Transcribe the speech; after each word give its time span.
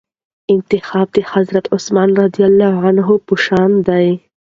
انتخاب 0.55 1.07
د 1.15 1.17
حضرت 1.31 1.65
عثمان 1.75 2.09
رضي 2.23 2.43
الله 2.49 2.73
عنه 2.87 3.03
په 3.27 3.33
شان 3.45 3.71
دئ. 3.87 4.07